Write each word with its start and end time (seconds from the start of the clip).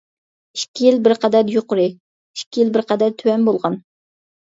ئىككى 0.59 0.85
يىل 0.85 0.95
بىرقەدەر 1.07 1.51
يۇقىرى، 1.55 1.85
ئىككى 2.39 2.63
يىل 2.63 2.71
بىرقەدەر 2.79 3.13
تۆۋەن 3.21 3.45
بولغان. 3.51 3.77